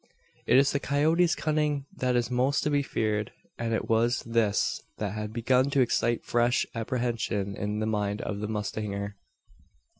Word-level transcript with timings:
It 0.47 0.57
is 0.57 0.71
the 0.71 0.79
coyotes' 0.79 1.35
cunning 1.35 1.85
that 1.95 2.15
is 2.15 2.31
most 2.31 2.61
to 2.63 2.71
be 2.71 2.81
feared; 2.81 3.31
and 3.59 3.71
it 3.71 3.87
was 3.87 4.23
this 4.23 4.81
that 4.97 5.11
had 5.11 5.31
begun 5.31 5.69
to 5.69 5.81
excite 5.81 6.25
fresh 6.25 6.65
apprehension 6.73 7.55
in 7.55 7.77
the 7.77 7.85
mind 7.85 8.19
of 8.21 8.39
the 8.39 8.47
mustanger. 8.47 9.13